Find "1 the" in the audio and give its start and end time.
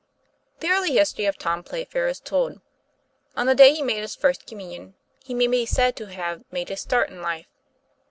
3.45-3.53